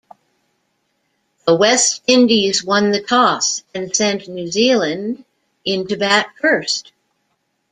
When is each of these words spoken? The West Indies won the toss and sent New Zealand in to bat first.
The 1.45 1.53
West 1.55 2.01
Indies 2.07 2.63
won 2.63 2.89
the 2.89 3.03
toss 3.03 3.61
and 3.75 3.95
sent 3.95 4.27
New 4.27 4.47
Zealand 4.47 5.25
in 5.63 5.85
to 5.89 5.95
bat 5.95 6.31
first. 6.41 6.91